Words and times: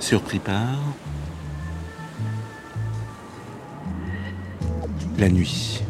Surpris 0.00 0.38
par 0.38 0.78
la 5.18 5.28
nuit. 5.28 5.82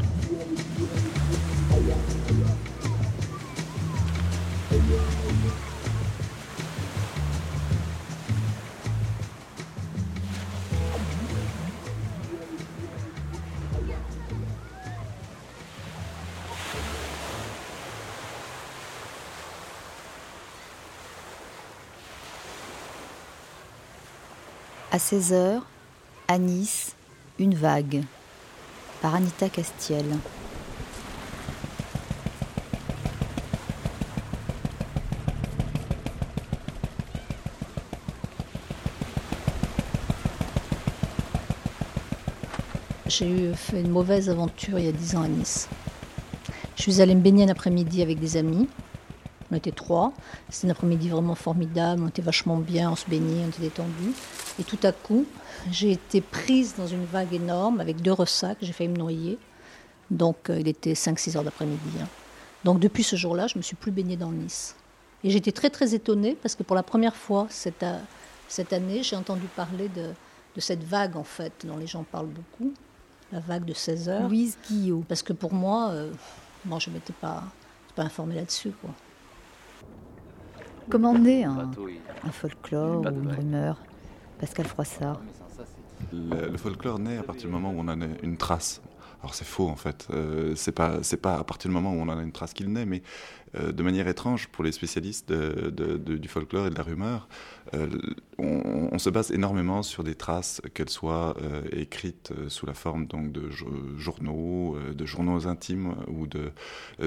À 24.95 24.99
16h, 24.99 25.61
à 26.29 26.39
Nice, 26.39 26.95
une 27.41 27.57
vague. 27.57 28.05
Par 29.03 29.17
Anita 29.17 29.49
Castiel. 29.49 30.05
J'ai 43.09 43.29
eu 43.29 43.53
fait 43.57 43.81
une 43.81 43.91
mauvaise 43.91 44.31
aventure 44.31 44.79
il 44.79 44.85
y 44.85 44.89
a 44.89 44.93
10 44.93 45.17
ans 45.17 45.23
à 45.23 45.29
Nice. 45.29 45.69
Je 46.77 46.83
suis 46.83 47.01
allée 47.01 47.17
me 47.17 47.21
baigner 47.21 47.43
un 47.43 47.49
après-midi 47.49 48.01
avec 48.01 48.21
des 48.21 48.37
amis. 48.37 48.69
On 49.51 49.57
était 49.57 49.73
trois. 49.73 50.13
C'était 50.51 50.69
un 50.69 50.71
après-midi 50.71 51.09
vraiment 51.09 51.35
formidable. 51.35 52.01
On 52.05 52.09
était 52.09 52.23
vachement 52.23 52.59
bien, 52.59 52.93
on 52.93 52.97
se 52.97 53.11
baignait, 53.11 53.43
on 53.45 53.49
était 53.49 53.63
détendus. 53.63 54.15
Et 54.59 54.65
tout 54.65 54.79
à 54.83 54.93
coup, 54.93 55.27
j'ai 55.71 55.93
été 55.93 56.21
prise 56.21 56.75
dans 56.77 56.87
une 56.87 57.05
vague 57.05 57.33
énorme 57.33 57.81
avec 57.81 58.01
deux 58.03 58.13
ressacs. 58.13 58.59
J'ai 58.63 58.73
failli 58.73 58.89
me 58.91 58.97
noyer. 58.97 59.39
Donc 60.11 60.51
euh, 60.51 60.61
il 60.61 60.69
était 60.69 60.93
5-6 60.93 61.37
heures 61.37 61.45
d'après-midi. 61.45 61.81
hein. 62.01 62.07
Donc 62.65 62.79
depuis 62.79 63.03
ce 63.03 63.17
jour-là, 63.17 63.47
je 63.47 63.55
ne 63.55 63.59
me 63.59 63.63
suis 63.63 63.77
plus 63.77 63.91
baignée 63.91 64.17
dans 64.17 64.31
Nice. 64.31 64.77
Et 65.25 65.31
j'étais 65.31 65.53
très 65.53 65.71
très 65.71 65.95
étonnée 65.95 66.37
parce 66.41 66.55
que 66.55 66.63
pour 66.63 66.77
la 66.77 66.83
première 66.83 67.17
fois 67.17 67.47
cette, 67.51 67.83
euh, 67.83 67.99
cette 68.49 68.73
année, 68.73 69.03
j'ai 69.03 69.17
entendu 69.17 69.47
parler 69.57 69.89
de, 69.89 70.11
de 70.55 70.61
cette 70.61 70.85
vague 70.85 71.17
en 71.17 71.25
fait, 71.25 71.65
dont 71.67 71.77
les 71.79 71.87
gens 71.87 72.05
parlent 72.05 72.29
beaucoup. 72.29 72.73
La 73.33 73.41
vague 73.41 73.65
de 73.65 73.73
16 73.75 74.09
heures. 74.09 74.29
Louise 74.29 74.57
Guillot. 74.69 75.03
Parce 75.09 75.23
que 75.23 75.33
pour 75.33 75.53
moi, 75.53 75.89
euh, 75.91 76.13
moi 76.65 76.79
je 76.79 76.91
ne 76.91 76.95
m'étais 76.95 77.15
pas, 77.15 77.43
pas 77.97 78.03
informée 78.03 78.35
là-dessus. 78.37 78.71
Quoi. 78.81 78.91
Comment 80.91 81.15
naît 81.19 81.45
un, 81.45 81.71
un 82.25 82.31
folklore 82.31 83.01
ou 83.01 83.09
une 83.09 83.33
rumeur? 83.33 83.79
Pascal 84.39 84.67
Froissart. 84.67 85.21
Le, 86.13 86.57
folklore 86.57 86.99
naît 86.99 87.19
à 87.19 87.23
partir 87.23 87.47
du 87.47 87.53
moment 87.53 87.71
où 87.71 87.77
on 87.79 87.89
a 87.89 87.95
une 88.23 88.37
trace. 88.37 88.81
Alors 89.25 89.35
c'est 89.35 89.47
faux 89.47 89.71
en 89.71 89.77
fait. 89.77 90.07
Euh, 90.11 90.53
c'est 90.55 90.73
pas 90.73 91.01
pas 91.23 91.37
à 91.37 91.45
partir 91.45 91.71
du 91.71 91.75
moment 91.75 91.93
où 91.95 91.97
on 91.97 92.11
en 92.11 92.19
a 92.19 92.23
une 92.23 92.31
trace 92.31 92.53
qu'il 92.53 92.71
naît, 92.71 92.85
mais 92.85 93.03
euh, 93.57 93.73
de 93.73 93.83
manière 93.83 94.07
étrange 94.07 94.49
pour 94.49 94.65
les 94.65 94.73
spécialistes 94.73 95.33
du 95.33 96.29
folklore 96.29 96.67
et 96.67 96.71
de 96.71 96.75
la 96.75 96.83
rumeur, 96.83 97.27
euh, 97.73 97.89
on, 98.37 98.91
on 98.93 98.99
se 98.99 99.09
base 99.11 99.31
énormément 99.31 99.83
sur 99.83 100.05
des 100.05 100.15
traces, 100.15 100.61
qu'elles 100.75 100.91
soient 100.91 101.37
euh, 101.41 101.63
écrites 101.73 102.33
sous 102.49 102.67
la 102.67 102.75
forme 102.75 103.07
donc 103.07 103.33
de 103.33 103.49
jo- 103.49 103.97
journaux, 103.97 104.77
de 104.93 105.07
journaux 105.07 105.47
intimes 105.47 105.95
ou 106.09 106.27
de 106.27 106.51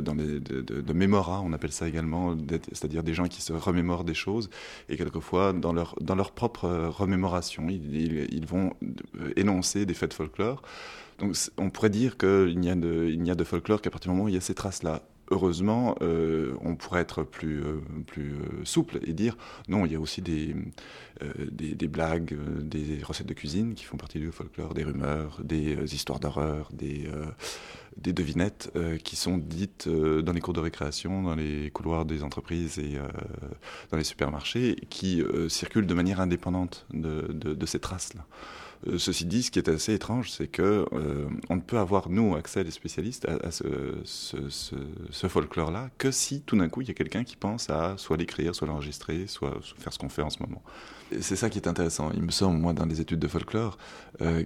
dans 0.02 0.16
les 0.16 0.40
de, 0.40 0.94
mémora, 0.94 1.42
on 1.42 1.54
appelle 1.54 1.72
ça 1.72 1.88
également, 1.88 2.36
c'est-à-dire 2.72 3.04
des 3.04 3.14
gens 3.14 3.28
qui 3.28 3.44
se 3.44 3.54
remémorent 3.54 4.06
des 4.06 4.16
choses 4.16 4.50
et 4.90 4.98
quelquefois 4.98 5.54
dans 5.54 5.74
leur 5.74 5.96
dans 6.02 6.16
leur 6.16 6.32
propre 6.32 6.68
remémoration, 6.88 7.68
ils, 7.70 8.46
vont 8.48 8.72
énoncer 9.36 9.86
des 9.86 9.94
faits 9.94 10.10
de 10.12 10.16
folklore. 10.16 10.64
Donc 11.20 11.36
on 11.58 11.70
pourrait 11.70 11.90
dire 11.90 12.18
qu'il 12.18 12.60
n'y 12.60 12.70
a, 12.70 12.76
de- 12.76 13.32
a 13.32 13.36
de 13.36 13.44
folklore 13.44 13.82
qu'à 13.82 13.90
partir 13.90 14.12
du 14.12 14.16
moment 14.16 14.26
où 14.26 14.30
il 14.30 14.36
y 14.36 14.38
a 14.38 14.42
ces 14.42 14.56
traces-là. 14.56 15.04
Heureusement, 15.30 15.96
euh, 16.02 16.54
on 16.62 16.78
pourrait 16.78 17.02
être 17.02 17.24
plus, 17.24 17.62
euh, 17.62 17.82
euh, 18.18 18.64
souple 18.64 19.00
et 19.06 19.12
dire 19.12 19.36
non, 19.68 19.86
il 19.86 19.92
y 19.92 19.96
a 19.96 20.00
aussi 20.00 20.22
des, 20.22 20.56
blagues, 21.90 22.38
des 22.62 23.04
recettes 23.04 23.28
de 23.28 23.34
cuisine 23.34 23.74
qui 23.74 23.84
font 23.84 23.98
partie 23.98 24.20
du 24.20 24.32
folklore, 24.32 24.74
des 24.74 24.86
rumeurs, 24.86 25.42
des 25.44 25.94
histoires 25.94 26.22
d'horreur, 26.22 26.70
des, 26.72 27.10
devinettes 27.98 28.72
qui 29.04 29.18
sont 29.18 29.38
dites 29.38 29.90
dans 29.90 30.32
les 30.32 30.40
cours 30.40 30.54
de 30.54 30.62
récréation, 30.62 31.24
dans 31.24 31.36
les 31.36 31.72
couloirs 31.72 32.06
des 32.06 32.24
entreprises 32.24 32.80
et 32.80 32.98
dans 33.92 33.98
les 33.98 34.06
supermarchés, 34.06 34.78
qui 34.90 35.22
circulent 35.50 35.88
de 35.88 35.94
manière 35.94 36.22
indépendante 36.22 36.86
de 36.94 37.66
ces 37.66 37.80
traces-là. 37.80 38.26
Euh, 38.86 38.98
Ceci 38.98 39.26
dit, 39.26 39.44
ce 39.44 39.52
qui 39.52 39.60
est 39.60 39.70
assez 39.70 39.94
étrange, 39.94 40.30
c'est 40.32 40.48
que 40.48 40.86
euh, 40.94 41.28
on 41.50 41.56
ne 41.56 41.62
peut 41.62 41.78
avoir, 41.78 42.10
nous, 42.10 42.36
accès, 42.36 42.64
les 42.64 42.72
spécialistes, 42.72 43.28
à, 43.28 43.52
ce, 43.52 45.28
folklore-là, 45.28 45.90
que 45.98 46.12
si 46.12 46.42
tout 46.42 46.58
d'un 46.58 46.70
coup, 46.70 46.82
il 46.82 46.88
y 46.88 46.92
a 46.92 46.94
quelqu'un 46.94 47.24
qui 47.24 47.36
pense 47.36 47.70
à 47.70 47.96
soit 47.98 48.18
l'écrire, 48.18 48.54
soit 48.56 48.68
l'enregistrer, 48.68 49.28
soit 49.28 49.60
faire 49.78 49.94
ce 49.94 50.00
qu'on 50.00 50.10
fait 50.10 50.22
en 50.22 50.30
ce 50.30 50.42
moment. 50.42 50.62
C'est 51.22 51.36
ça 51.36 51.50
qui 51.50 51.58
est 51.58 51.68
intéressant. 51.68 52.12
Il 52.14 52.22
me 52.22 52.32
semble, 52.32 52.60
moi, 52.60 52.74
dans 52.74 52.86
les 52.86 53.02
études 53.02 53.20
de 53.20 53.28
folklore, 53.28 53.78
euh, 54.22 54.44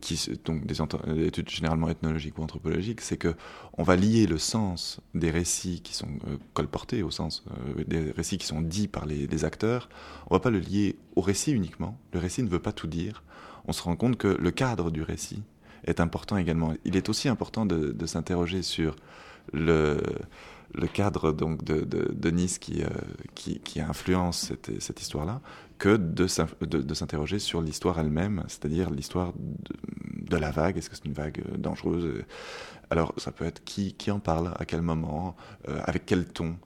qui, 0.00 0.30
donc 0.44 0.66
des, 0.66 0.80
études 1.26 1.48
généralement 1.48 1.88
ethnologiques 1.88 2.38
ou 2.38 2.42
anthropologiques, 2.42 3.00
c'est 3.00 3.16
que 3.16 3.34
on 3.78 3.82
va 3.82 3.96
lier 3.96 4.26
le 4.26 4.38
sens 4.38 5.00
des 5.14 5.30
récits 5.30 5.80
qui 5.82 5.94
sont 5.94 6.08
euh, 6.28 6.36
colportés, 6.54 7.02
au 7.02 7.10
sens 7.10 7.44
euh, 7.50 7.84
des 7.86 8.10
récits 8.10 8.38
qui 8.38 8.46
sont 8.46 8.60
dits 8.60 8.88
par 8.88 9.06
les, 9.06 9.44
acteurs, 9.44 9.88
on 10.30 10.34
va 10.34 10.40
pas 10.40 10.50
le 10.50 10.58
lier 10.58 10.96
au 11.14 11.20
récit 11.20 11.52
uniquement. 11.52 11.98
Le 12.12 12.20
récit 12.20 12.42
ne 12.42 12.48
veut 12.48 12.58
pas 12.58 12.72
tout 12.72 12.86
dire. 12.86 13.22
On 13.66 13.72
se 13.72 13.82
rend 13.82 13.96
compte 13.96 14.16
que 14.16 14.28
le 14.28 14.50
cadre 14.50 14.90
du 14.90 15.02
récit 15.02 15.42
est 15.84 16.00
important 16.00 16.36
également. 16.36 16.74
Il 16.84 16.96
est 16.96 17.08
aussi 17.08 17.28
important 17.28 17.66
de 17.66 18.06
s'interroger 18.06 18.62
sur 18.62 18.96
le, 19.52 20.00
le 20.74 20.86
cadre 20.86 21.32
donc 21.32 21.64
de, 21.64 22.30
Nice 22.30 22.58
qui, 22.58 22.82
euh, 22.82 22.88
qui, 23.34 23.60
qui 23.60 23.80
influence 23.80 24.38
cette, 24.38 24.80
cette 24.82 25.00
histoire-là, 25.00 25.40
que 25.78 25.96
de, 25.96 26.26
de, 26.66 26.94
s'interroger 26.94 27.38
sur 27.38 27.60
l'histoire 27.60 27.98
elle-même, 27.98 28.44
c'est-à-dire 28.48 28.90
l'histoire 28.90 29.32
de, 29.36 30.36
la 30.36 30.50
vague. 30.50 30.76
Est-ce 30.76 30.90
que 30.90 30.96
c'est 30.96 31.04
une 31.04 31.12
vague 31.12 31.42
euh, 31.52 31.56
dangereuse? 31.56 32.24
Alors, 32.90 33.14
ça 33.16 33.32
peut 33.32 33.44
être 33.44 33.64
qui, 33.64 33.94
qui 33.94 34.10
en 34.10 34.20
parle, 34.20 34.54
à 34.58 34.64
quel 34.64 34.82
moment, 34.82 35.36
euh, 35.68 35.80
avec 35.84 36.06
quel 36.06 36.26
ton. 36.26 36.56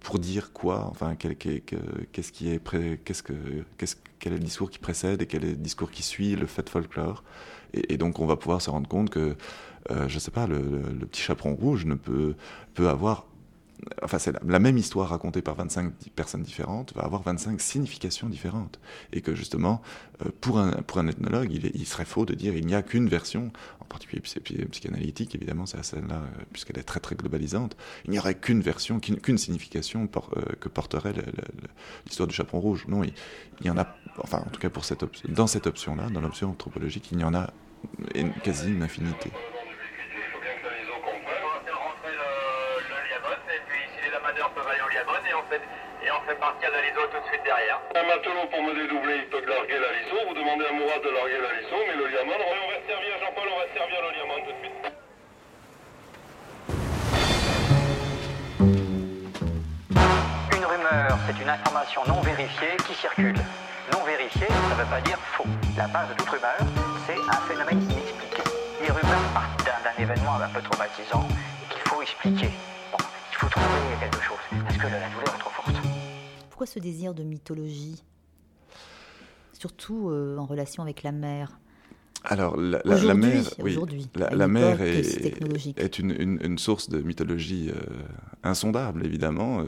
pour 0.00 0.18
dire 0.18 0.52
quoi 0.52 0.86
Enfin, 0.90 1.14
quel- 1.16 1.36
qu'est-ce 1.36 2.32
qui 2.32 2.50
est 2.50 2.60
qu'est-ce 3.04 3.22
que, 3.22 3.34
qu'est-ce, 3.78 3.96
quel 4.18 4.32
est 4.32 4.38
le 4.38 4.44
discours 4.44 4.70
qui 4.70 4.78
précède 4.78 5.22
et 5.22 5.26
quel 5.26 5.44
est 5.44 5.50
le 5.50 5.56
discours 5.56 5.90
qui 5.90 6.02
suit 6.02 6.36
le 6.36 6.46
fait 6.46 6.68
folklore? 6.68 7.22
Et 7.72 7.96
donc, 7.96 8.20
on 8.20 8.26
va 8.26 8.36
pouvoir 8.36 8.62
se 8.62 8.70
rendre 8.70 8.88
compte 8.88 9.10
que, 9.10 9.36
euh, 9.90 10.08
je 10.08 10.18
sais 10.18 10.30
pas, 10.30 10.46
le, 10.46 10.58
petit 11.06 11.22
chaperon 11.22 11.54
rouge 11.54 11.84
ne 11.86 11.94
peut 11.94 12.34
peut 12.74 12.88
avoir 12.88 13.26
Enfin, 14.02 14.18
c'est 14.18 14.32
la, 14.42 14.58
même 14.58 14.78
histoire 14.78 15.10
racontée 15.10 15.42
par 15.42 15.54
25 15.54 15.98
di- 15.98 16.08
personnes 16.08 16.42
différentes 16.42 16.94
va 16.94 17.02
avoir 17.02 17.20
25 17.22 17.60
significations 17.60 18.26
différentes. 18.26 18.80
Et 19.12 19.20
que 19.20 19.34
justement, 19.34 19.82
euh, 20.24 20.30
pour, 20.40 20.58
un, 20.58 20.70
pour 20.72 20.96
un 20.96 21.06
ethnologue, 21.06 21.52
il, 21.52 21.86
serait 21.86 22.06
faux 22.06 22.24
de 22.24 22.32
dire 22.32 22.56
il 22.56 22.64
n'y 22.66 22.74
a 22.74 22.82
qu'une 22.82 23.06
version, 23.06 23.52
en 23.80 23.84
particulier 23.84 24.22
psy- 24.22 24.40
psy- 24.40 24.64
psychanalytique, 24.64 25.34
évidemment, 25.34 25.66
c'est 25.66 25.84
celle-là, 25.84 26.14
euh, 26.22 26.42
puisqu'elle 26.54 26.78
est 26.78 26.84
très 26.84 27.00
très 27.00 27.16
globalisante. 27.16 27.76
Il 28.06 28.12
n'y 28.12 28.18
aurait 28.18 28.36
qu'une 28.36 28.62
version, 28.62 28.98
qu'une 28.98 29.20
qu'une 29.20 29.36
signification 29.38 30.08
euh, 30.38 30.40
que 30.58 30.70
porterait 30.70 31.12
l'histoire 32.06 32.26
du 32.26 32.34
chaperon 32.34 32.60
rouge. 32.60 32.86
Non, 32.88 33.04
il, 33.04 33.12
il 33.60 33.66
y 33.66 33.70
en 33.70 33.76
a, 33.76 33.86
enfin, 34.20 34.38
en 34.38 34.48
tout 34.50 34.58
cas 34.58 34.70
pour 34.70 34.86
cette 34.86 35.04
dans 35.28 35.46
cette 35.46 35.66
option-là, 35.66 36.08
dans 36.08 36.22
l'option 36.22 36.48
anthropologique, 36.50 37.10
il 37.12 37.20
y 37.20 37.24
en 37.24 37.34
a 37.34 37.50
quasi 38.42 38.72
une 38.72 38.82
infinité. 38.82 39.30
rentrer 41.72 42.12
le, 42.12 42.26
le 42.88 42.96
Liamone, 43.08 43.44
et 43.52 43.60
puis 43.68 43.80
si 43.94 44.04
les 44.04 44.10
lamadeurs 44.12 44.50
peuvent 44.54 44.66
aller 44.66 44.80
au 44.80 44.88
Liamone, 44.88 45.24
et 45.28 45.34
on 45.34 45.44
fait, 45.50 45.62
et 46.04 46.10
on 46.10 46.20
fait 46.28 46.38
partir 46.38 46.70
la 46.72 46.80
liso 47.06 47.12
tout 47.12 47.22
de 47.22 47.28
suite 47.28 47.44
derrière. 47.44 47.80
Un 47.94 48.02
matelot 48.06 48.46
pour 48.50 48.62
me 48.62 48.74
dédoubler, 48.74 49.16
il 49.18 49.26
peut 49.30 49.44
larguer 49.46 49.78
la 49.78 49.92
liso. 49.92 50.16
Vous 50.28 50.34
demandez 50.34 50.64
à 50.66 50.72
Mourad 50.72 51.02
de 51.02 51.10
larguer 51.10 51.40
la 51.40 51.52
liso, 51.60 51.76
mais 51.86 51.96
le 51.96 52.06
Liamone, 52.08 52.42
on 52.42 52.68
va 52.70 52.78
servir 52.86 53.12
Jean-Paul, 53.20 53.48
on 53.48 53.58
va 53.58 53.66
servir 53.74 53.98
le 54.02 54.10
Liamone 54.16 54.42
tout 54.46 54.52
de 54.52 54.60
suite. 54.62 54.74
Une 60.56 60.64
rumeur, 60.64 61.18
c'est 61.26 61.42
une 61.42 61.48
information 61.48 62.02
non 62.06 62.20
vérifiée 62.20 62.76
qui 62.86 62.94
circule. 62.94 63.38
Non 63.92 64.02
vérifiée, 64.04 64.48
ça 64.48 64.74
ne 64.74 64.82
veut 64.82 64.90
pas 64.90 65.00
dire 65.00 65.18
faux. 65.18 65.46
La 65.76 65.86
base 65.86 66.08
de 66.08 66.14
toute 66.14 66.28
rumeur, 66.28 66.58
c'est 67.06 67.18
un 67.18 67.40
phénomène 67.46 67.82
inexpliqué. 67.90 68.42
Les 68.82 68.90
rumeurs 68.90 69.26
partent 69.32 69.64
d'un 69.64 70.02
événement 70.02 70.36
un 70.36 70.48
peu 70.48 70.60
traumatisant 70.62 71.26
qu'il 71.70 71.82
faut 71.82 72.02
expliquer. 72.02 72.50
Bon, 72.90 72.98
Il 73.30 73.36
faut 73.36 73.48
trouver 73.48 73.96
quelque 74.00 74.22
chose, 74.22 74.38
parce 74.64 74.76
que 74.76 74.86
la 74.86 75.08
douleur 75.08 75.34
est 75.34 75.38
trop 75.38 75.50
forte? 75.50 75.95
Pourquoi 76.56 76.72
ce 76.72 76.78
désir 76.78 77.12
de 77.12 77.22
mythologie? 77.22 78.02
Surtout 79.52 80.08
euh, 80.08 80.38
en 80.38 80.46
relation 80.46 80.82
avec 80.82 81.02
la 81.02 81.12
mer. 81.12 81.60
Alors, 82.28 82.56
la, 82.56 82.80
la, 82.84 83.14
mer, 83.14 83.44
oui, 83.60 83.78
la, 84.16 84.30
la 84.30 84.48
mer 84.48 84.82
est, 84.82 85.78
est 85.78 85.98
une, 86.00 86.10
une, 86.10 86.38
une, 86.42 86.58
source 86.58 86.88
de 86.88 87.00
mythologie 87.00 87.70
euh, 87.70 87.80
insondable, 88.42 89.04
évidemment. 89.06 89.60
Euh, 89.60 89.64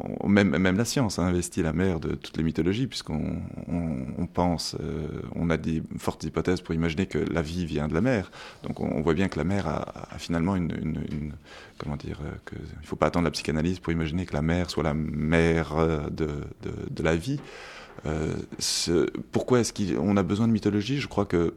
on, 0.00 0.28
même, 0.28 0.56
même 0.56 0.78
la 0.78 0.86
science 0.86 1.18
a 1.18 1.22
investi 1.22 1.62
la 1.62 1.74
mer 1.74 2.00
de 2.00 2.14
toutes 2.14 2.38
les 2.38 2.42
mythologies, 2.42 2.86
puisqu'on 2.86 3.42
on, 3.68 4.06
on 4.16 4.26
pense, 4.26 4.76
euh, 4.80 5.08
on 5.34 5.50
a 5.50 5.58
des 5.58 5.82
fortes 5.98 6.24
hypothèses 6.24 6.62
pour 6.62 6.74
imaginer 6.74 7.04
que 7.04 7.18
la 7.18 7.42
vie 7.42 7.66
vient 7.66 7.86
de 7.86 7.94
la 7.94 8.00
mer. 8.00 8.30
Donc, 8.62 8.80
on, 8.80 9.02
voit 9.02 9.14
bien 9.14 9.28
que 9.28 9.38
la 9.38 9.44
mer 9.44 9.68
a, 9.68 10.14
a 10.14 10.18
finalement 10.18 10.56
une, 10.56 10.72
une, 10.80 11.32
comment 11.76 11.96
dire, 11.96 12.18
que, 12.46 12.54
il 12.54 12.80
ne 12.80 12.86
faut 12.86 12.96
pas 12.96 13.06
attendre 13.06 13.24
la 13.24 13.30
psychanalyse 13.30 13.78
pour 13.78 13.92
imaginer 13.92 14.24
que 14.24 14.32
la 14.32 14.42
mer 14.42 14.70
soit 14.70 14.84
la 14.84 14.94
mère 14.94 15.74
de, 16.10 16.28
de, 16.62 16.72
de 16.90 17.02
la 17.02 17.14
vie. 17.14 17.40
Euh, 18.04 18.34
pourquoi 19.32 19.60
est-ce 19.60 19.72
qu'on 19.72 20.16
a 20.16 20.22
besoin 20.22 20.46
de 20.48 20.52
mythologie? 20.52 20.98
Je 20.98 21.08
crois 21.08 21.24
que 21.24 21.54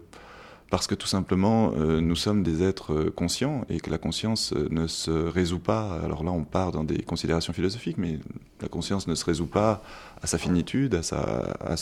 parce 0.69 0.85
que 0.85 0.93
tout 0.93 1.07
simplement, 1.07 1.73
euh, 1.77 1.99
nous 1.99 2.15
sommes 2.15 2.43
des 2.43 2.61
êtres 2.61 2.93
euh, 2.93 3.09
conscients 3.09 3.65
et 3.69 3.79
que 3.79 3.89
la 3.89 3.97
conscience 3.97 4.53
ne 4.53 4.85
se 4.85 5.09
résout 5.09 5.59
pas. 5.59 5.99
Alors 6.03 6.23
là, 6.23 6.31
on 6.31 6.43
part 6.43 6.71
dans 6.71 6.83
des 6.83 7.01
considérations 7.01 7.53
philosophiques, 7.53 7.97
mais 7.97 8.19
la 8.61 8.67
conscience 8.67 9.07
ne 9.07 9.15
se 9.15 9.25
résout 9.25 9.47
pas 9.47 9.81
à 10.21 10.27
sa 10.27 10.37
finitude, 10.37 10.93
à 10.93 11.01
sa, 11.01 11.57
à 11.59 11.75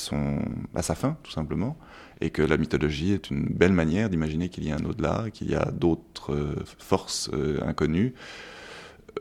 sa 0.82 0.96
fin, 0.96 1.18
tout 1.24 1.32
simplement. 1.32 1.76
Et 2.22 2.30
que 2.30 2.42
la 2.42 2.56
mythologie 2.56 3.12
est 3.12 3.30
une 3.30 3.44
belle 3.44 3.74
manière 3.74 4.10
d'imaginer 4.10 4.48
qu'il 4.48 4.66
y 4.66 4.72
a 4.72 4.76
un 4.76 4.86
au-delà, 4.86 5.26
qu'il 5.34 5.52
y 5.52 5.56
a 5.56 5.70
d'autres 5.72 6.56
forces 6.80 7.30
inconnues. 7.62 8.14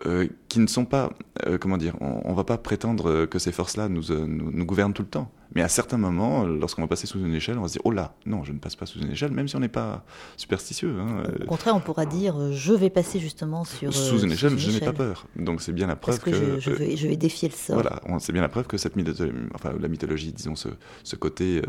Euh, 0.04 0.26
qui 0.48 0.58
ne 0.58 0.66
sont 0.66 0.84
pas, 0.84 1.10
euh, 1.46 1.58
comment 1.58 1.76
dire, 1.76 1.94
on, 2.00 2.31
ne 2.31 2.34
va 2.34 2.44
pas 2.44 2.58
prétendre 2.58 3.26
que 3.26 3.38
ces 3.38 3.52
forces-là 3.52 3.88
nous, 3.88 4.10
euh, 4.10 4.26
nous, 4.26 4.50
nous, 4.50 4.64
gouvernent 4.64 4.93
tout 4.93 5.02
le 5.02 5.08
temps. 5.08 5.31
Mais 5.54 5.62
à 5.62 5.69
certains 5.69 5.96
moments, 5.96 6.44
lorsqu'on 6.44 6.82
va 6.82 6.88
passer 6.88 7.06
sous 7.06 7.19
une 7.19 7.34
échelle, 7.34 7.58
on 7.58 7.62
va 7.62 7.69
se 7.69 7.75
dire 7.75 7.82
oh 7.84 7.90
là, 7.90 8.14
non, 8.26 8.43
je 8.43 8.52
ne 8.52 8.58
passe 8.58 8.75
pas 8.75 8.87
sous 8.87 8.98
une 8.98 9.10
échelle, 9.10 9.31
même 9.31 9.48
si 9.48 9.56
on 9.56 9.60
n'est 9.60 9.69
pas 9.69 10.04
superstitieux. 10.37 10.98
Hein. 10.98 11.22
Au 11.43 11.46
contraire, 11.46 11.76
on 11.76 11.81
pourra 11.81 12.04
dire 12.04 12.52
je 12.52 12.72
vais 12.72 12.90
passer 12.90 13.20
justement 13.20 13.64
sur 13.64 13.94
sous 13.94 14.20
une 14.20 14.32
échelle, 14.32 14.58
je 14.58 14.70
n'ai 14.70 14.81
pas 14.81 14.93
peur. 14.93 15.26
Donc 15.37 15.60
c'est 15.60 15.72
bien 15.72 15.87
la 15.87 15.96
preuve 15.96 16.19
Parce 16.19 16.25
que, 16.25 16.60
je, 16.60 16.70
vais, 16.70 16.96
je, 16.96 17.06
vais, 17.06 17.16
défier 17.16 17.49
le 17.49 17.54
sort. 17.54 17.81
Voilà, 17.81 18.00
c'est 18.19 18.32
bien 18.32 18.42
la 18.42 18.49
preuve 18.49 18.66
que 18.66 18.76
cette 18.76 18.96
mythologie, 18.96 19.32
enfin 19.54 19.72
la 19.78 19.88
mythologie, 19.88 20.32
disons 20.32 20.56
ce, 20.56 20.69
ce 21.04 21.16
côté 21.16 21.62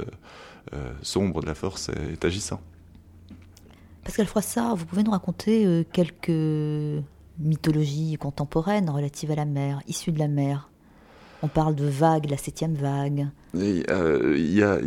sombre 1.01 1.41
de 1.41 1.45
la 1.45 1.55
force 1.55 1.89
est, 1.89 2.23
agissant. 2.25 2.61
Pascal 4.03 4.25
Froissart, 4.25 4.75
vous 4.75 4.85
pouvez 4.85 5.03
nous 5.03 5.11
raconter 5.11 5.85
quelques 5.91 7.03
mythologie 7.39 8.17
contemporaine 8.17 8.89
relative 8.89 9.31
à 9.31 9.35
la 9.35 9.45
mer, 9.45 9.81
issue 9.87 10.11
de 10.11 10.19
la 10.19 10.27
mer. 10.27 10.69
On 11.43 11.47
parle 11.47 11.75
de 11.75 11.85
vague, 11.85 12.29
la 12.29 12.37
septième 12.37 12.73
vague. 12.73 13.27
Il 13.53 13.85
y, 14.53 14.61
a, 14.61 14.79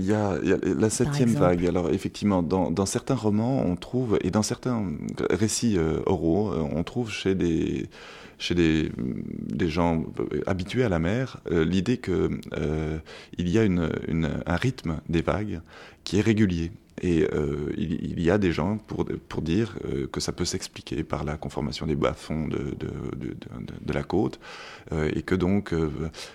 la 0.65 0.91
septième 0.91 1.31
vague. 1.31 1.65
Alors 1.65 1.91
effectivement, 1.91 2.43
dans, 2.43 2.87
certains 2.87 3.15
romans, 3.15 3.63
on 3.65 3.77
trouve, 3.77 4.19
et 4.23 4.31
dans 4.31 4.43
certains 4.43 4.85
récits 5.31 5.79
euh, 5.79 6.01
oraux, 6.07 6.53
euh, 6.53 6.69
on 6.73 6.83
trouve 6.83 7.11
chez 7.11 7.37
des, 7.37 7.89
chez 8.39 8.57
des, 8.57 8.91
des 8.99 9.69
gens 9.69 10.05
habitués 10.47 10.83
à 10.83 10.89
la 10.89 10.99
mer 10.99 11.41
euh, 11.53 11.65
l'idée 11.65 11.99
qu'il 11.99 12.41
il 13.39 13.49
y 13.49 13.59
a 13.59 13.63
une, 13.63 13.89
un 14.45 14.57
rythme 14.57 15.01
des 15.09 15.23
vagues 15.23 15.61
qui 16.03 16.19
est 16.19 16.23
régulier 16.23 16.73
et 17.01 17.27
euh, 17.33 17.73
il, 17.77 17.95
il, 18.13 18.23
y 18.23 18.31
a 18.31 18.39
des 18.39 18.53
gens 18.53 18.77
pour, 18.77 19.07
pour 19.29 19.43
dire 19.43 19.77
euh, 19.87 20.07
que 20.07 20.21
ça 20.21 20.33
peut 20.33 20.45
s'expliquer 20.45 21.03
par 21.03 21.25
la 21.25 21.37
conformation 21.37 21.87
des 21.87 21.95
bas-fonds 21.95 22.47
de, 22.47 22.75
de, 22.79 22.91
de, 23.17 23.35
de, 23.81 23.93
la 23.93 24.03
côte, 24.03 24.39
euh, 24.93 25.11
et 25.15 25.23
que 25.23 25.35
donc, 25.35 25.75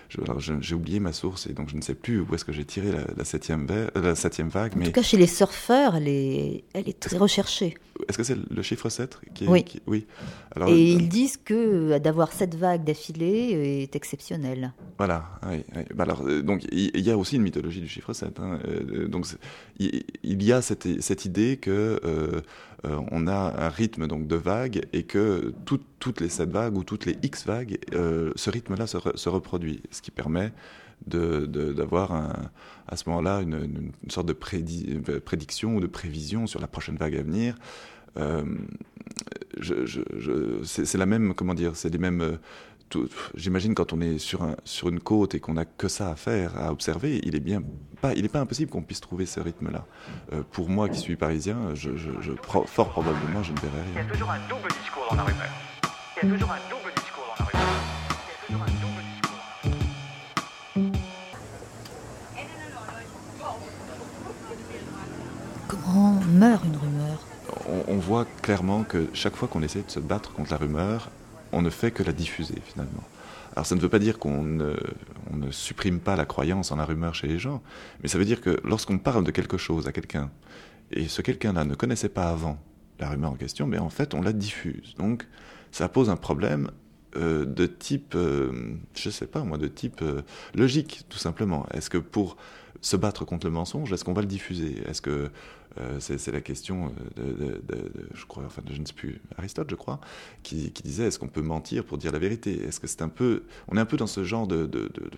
j'ai 0.08 0.74
oublié 0.74 1.00
ma 1.00 1.12
source, 1.12 1.46
et 1.46 1.52
donc 1.52 1.68
je 1.68 1.76
ne 1.76 1.82
sais 1.82 1.94
plus 1.94 2.20
où 2.20 2.34
est-ce 2.34 2.44
que 2.44 2.52
j'ai 2.52 2.64
tiré 2.64 2.90
la, 2.90 3.04
la, 3.16 3.24
septième 3.24 3.66
la 3.94 4.14
septième 4.14 4.48
vague. 4.48 4.74
En 4.74 4.78
mais... 4.78 4.86
tout 4.86 4.92
cas, 4.92 5.02
chez 5.02 5.16
les 5.16 5.26
surfeurs, 5.26 5.96
elle 5.96 6.08
est, 6.08 6.64
elle 6.74 6.88
est 6.88 6.98
très 6.98 7.16
recherchée. 7.16 7.74
Est-ce 8.08 8.18
que 8.18 8.24
c'est 8.24 8.38
le 8.50 8.62
chiffre 8.62 8.88
7 8.88 9.18
qui 9.34 9.44
est, 9.44 9.48
Oui. 9.48 9.64
Qui, 9.64 9.82
oui. 9.86 10.06
Alors, 10.54 10.68
et 10.68 10.92
ils 10.92 11.08
disent 11.08 11.36
que 11.36 11.98
d'avoir 11.98 12.32
sept 12.32 12.54
vagues 12.54 12.84
d'affilée 12.84 13.82
est 13.82 13.96
exceptionnel. 13.96 14.72
Voilà. 14.98 15.24
Oui, 15.48 15.64
oui. 15.74 15.82
Bah 15.94 16.04
alors, 16.04 16.24
donc, 16.42 16.64
il 16.72 17.00
y 17.00 17.10
a 17.10 17.18
aussi 17.18 17.36
une 17.36 17.42
mythologie 17.42 17.80
du 17.80 17.88
chiffre 17.88 18.12
7. 18.12 18.40
Hein. 18.40 18.58
donc, 19.08 19.26
il, 19.78 20.42
y 20.42 20.52
a 20.52 20.62
cette, 20.62 21.02
cette 21.02 21.24
idée 21.24 21.56
que 21.56 22.00
euh, 22.04 22.40
euh, 22.84 23.00
on 23.10 23.26
a 23.26 23.66
un 23.66 23.68
rythme 23.68 24.06
donc 24.06 24.26
de 24.26 24.36
vagues 24.36 24.86
et 24.92 25.04
que 25.04 25.54
tout, 25.64 25.80
toutes 25.98 26.20
les 26.20 26.28
sept 26.28 26.50
vagues 26.50 26.76
ou 26.76 26.84
toutes 26.84 27.06
les 27.06 27.16
x 27.22 27.46
vagues, 27.46 27.78
euh, 27.94 28.32
ce 28.36 28.50
rythme-là 28.50 28.86
se, 28.86 28.96
re, 28.96 29.12
se, 29.14 29.28
reproduit, 29.28 29.82
ce 29.90 30.02
qui 30.02 30.10
permet 30.10 30.52
d'avoir 31.06 32.12
à 32.88 32.96
ce 32.96 33.06
moment-là 33.10 33.42
une, 33.42 33.52
une, 33.52 33.92
une, 34.02 34.10
sorte 34.10 34.26
de 34.26 34.32
prédi, 34.32 34.98
prédiction 35.24 35.76
ou 35.76 35.80
de 35.80 35.86
prévision 35.86 36.46
sur 36.46 36.58
la 36.58 36.66
prochaine 36.66 36.96
vague 36.96 37.16
à 37.16 37.22
venir. 37.22 37.54
Euh, 38.16 38.44
c'est 40.64 40.98
la 40.98 41.06
même, 41.06 41.34
comment 41.34 41.54
dire, 41.54 41.76
c'est 41.76 41.88
les 41.88 41.98
mêmes 41.98 42.38
j'imagine 43.34 43.74
quand 43.74 43.92
on 43.92 44.00
est 44.00 44.18
sur, 44.18 44.42
un, 44.42 44.56
sur 44.64 44.88
une 44.88 45.00
côte 45.00 45.34
et 45.34 45.40
qu'on 45.40 45.54
n'a 45.54 45.64
que 45.64 45.88
ça 45.88 46.10
à 46.10 46.16
faire, 46.16 46.56
à 46.56 46.70
observer, 46.72 47.20
il 47.24 47.34
est 47.34 47.40
bien 47.40 47.62
pas, 48.00 48.14
il 48.14 48.22
n'est 48.22 48.28
pas 48.28 48.40
impossible 48.40 48.70
qu'on 48.70 48.82
puisse 48.82 49.00
trouver 49.00 49.26
ce 49.26 49.40
rythme-là. 49.40 49.86
Euh, 50.32 50.42
pour 50.52 50.68
moi 50.68 50.88
qui 50.88 50.98
suis 50.98 51.16
parisien, 51.16 51.74
je, 51.74 51.96
je, 51.96 52.10
je, 52.20 52.32
fort 52.42 52.90
probablement, 52.90 53.42
je 53.42 53.52
ne 53.52 53.58
verrai 53.58 53.82
rien. 53.82 53.92
Il 53.92 53.96
y 53.96 54.00
a 54.00 54.04
toujours 54.04 54.30
un 54.30 54.38
double 54.48 54.68
discours 54.80 55.06
dans 55.10 55.16
la 55.16 55.22
rumeur. 55.24 55.48
Il 56.22 56.28
y 56.28 56.30
a 56.30 56.34
toujours 56.34 56.52
un 56.52 56.60
double 56.70 56.92
discours 56.94 57.24
dans 57.38 57.44
la 57.44 57.50
rumeur. 57.50 57.66
Il 58.48 58.52
y 58.52 58.54
a 58.54 58.58
toujours 58.58 58.62
un 58.62 58.72
double 58.82 59.02
discours. 59.12 59.40
Comment 65.68 66.20
meurt 66.28 66.64
une 66.64 66.76
rumeur? 66.76 67.35
On, 67.88 67.96
voit 67.96 68.26
clairement 68.42 68.84
que 68.84 69.06
chaque 69.12 69.36
fois 69.36 69.48
qu'on 69.48 69.62
essaie 69.62 69.82
de 69.82 69.90
se 69.90 70.00
battre 70.00 70.32
contre 70.32 70.50
la 70.50 70.56
rumeur, 70.56 71.10
on 71.52 71.62
ne 71.62 71.70
fait 71.70 71.90
que 71.90 72.02
la 72.02 72.12
diffuser 72.12 72.60
finalement. 72.64 73.04
Alors 73.54 73.66
ça 73.66 73.74
ne 73.74 73.80
veut 73.80 73.88
pas 73.88 73.98
dire 73.98 74.18
qu'on 74.18 74.42
ne, 74.42 74.76
on 75.32 75.36
ne, 75.36 75.50
supprime 75.50 76.00
pas 76.00 76.16
la 76.16 76.26
croyance 76.26 76.72
en 76.72 76.76
la 76.76 76.84
rumeur 76.84 77.14
chez 77.14 77.26
les 77.26 77.38
gens, 77.38 77.62
mais 78.02 78.08
ça 78.08 78.18
veut 78.18 78.24
dire 78.24 78.40
que 78.40 78.60
lorsqu'on 78.64 78.98
parle 78.98 79.24
de 79.24 79.30
quelque 79.30 79.56
chose 79.56 79.86
à 79.86 79.92
quelqu'un, 79.92 80.30
et 80.90 81.08
ce 81.08 81.22
quelqu'un-là 81.22 81.64
ne 81.64 81.74
connaissait 81.74 82.10
pas 82.10 82.28
avant 82.28 82.58
la 82.98 83.08
rumeur 83.08 83.32
en 83.32 83.36
question, 83.36 83.66
mais 83.66 83.78
en 83.78 83.90
fait 83.90 84.14
on 84.14 84.20
la 84.20 84.32
diffuse. 84.32 84.94
Donc 84.98 85.26
ça 85.70 85.88
pose 85.88 86.10
un 86.10 86.16
problème 86.16 86.70
euh, 87.16 87.46
de 87.46 87.66
type, 87.66 88.14
euh, 88.14 88.76
je 88.94 89.08
sais 89.08 89.26
pas 89.26 89.42
moi, 89.42 89.56
de 89.56 89.68
type 89.68 90.02
euh, 90.02 90.22
logique 90.54 91.04
tout 91.08 91.18
simplement. 91.18 91.66
Est-ce 91.72 91.88
que 91.88 91.98
pour 91.98 92.36
se 92.80 92.96
battre 92.96 93.24
contre 93.24 93.46
le 93.46 93.52
mensonge, 93.52 93.92
est-ce 93.92 94.04
qu'on 94.04 94.12
va 94.12 94.22
le 94.22 94.26
diffuser? 94.26 94.82
Est-ce 94.86 95.02
que 95.02 95.30
euh, 95.78 96.00
c'est 96.00 96.32
la 96.32 96.40
question 96.40 96.92
de, 97.16 97.60
de, 97.62 97.92
je 98.14 98.24
crois, 98.24 98.44
enfin, 98.46 98.62
je 98.70 98.80
ne 98.80 98.86
sais 98.86 98.94
plus, 98.94 99.20
Aristote, 99.36 99.68
je 99.70 99.74
crois, 99.74 100.00
qui, 100.42 100.70
disait 100.84 101.04
est-ce 101.04 101.18
qu'on 101.18 101.28
peut 101.28 101.42
mentir 101.42 101.84
pour 101.84 101.98
dire 101.98 102.12
la 102.12 102.18
vérité? 102.18 102.62
Est-ce 102.64 102.80
que 102.80 102.86
c'est 102.86 103.02
un 103.02 103.08
peu, 103.08 103.44
on 103.68 103.76
est 103.76 103.80
un 103.80 103.86
peu 103.86 103.96
dans 103.96 104.06
ce 104.06 104.24
genre 104.24 104.46
de, 104.46 104.68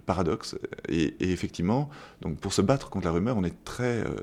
paradoxe? 0.06 0.56
Et, 0.88 1.14
effectivement, 1.20 1.90
donc 2.22 2.38
pour 2.38 2.52
se 2.52 2.62
battre 2.62 2.90
contre 2.90 3.06
la 3.06 3.12
rumeur, 3.12 3.36
on 3.36 3.44
est 3.44 3.64
très 3.64 4.04
euh, 4.04 4.16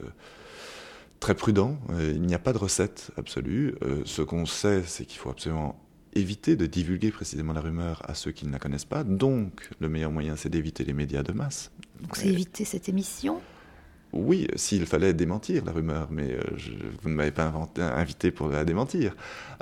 très 1.19 1.33
prudent. 1.33 1.79
Euh, 1.89 2.11
il 2.13 2.21
n'y 2.21 2.35
a 2.35 2.39
pas 2.39 2.53
de 2.53 2.57
recette 2.57 3.11
absolue. 3.17 3.75
Euh, 3.83 4.01
ce 4.05 4.21
qu'on 4.21 4.45
sait, 4.45 4.83
c'est 4.85 5.05
qu'il 5.05 5.19
faut 5.19 5.29
absolument 5.29 5.79
éviter 6.13 6.55
de 6.55 6.65
divulguer 6.65 7.11
précisément 7.11 7.51
la 7.51 7.61
rumeur 7.61 8.01
à 8.07 8.13
ceux 8.13 8.31
qui 8.31 8.45
ne 8.45 8.51
la 8.51 8.59
connaissent 8.59 8.85
pas. 8.85 9.03
Donc, 9.03 9.69
le 9.79 9.89
meilleur 9.89 10.11
moyen, 10.11 10.35
c'est 10.35 10.49
d'éviter 10.49 10.83
les 10.83 10.93
médias 10.93 11.23
de 11.23 11.33
masse. 11.33 11.71
Donc, 12.01 12.15
c'est 12.15 12.27
éviter 12.27 12.65
cette 12.65 12.89
émission 12.89 13.41
oui, 14.15 14.47
s'il 14.55 14.85
fallait 14.85 15.13
démentir 15.13 15.65
la 15.65 15.73
rumeur, 15.73 16.07
mais 16.09 16.31
euh, 16.31 16.41
je, 16.55 16.71
vous 17.01 17.09
ne 17.09 17.15
m'avez 17.15 17.31
pas 17.31 17.43
inventé, 17.43 17.81
invité 17.81 18.31
pour 18.31 18.47
la 18.47 18.63
démentir. 18.63 19.13